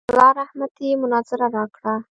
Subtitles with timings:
[0.09, 1.93] رحمت الله رحمتي مناظره راکړه.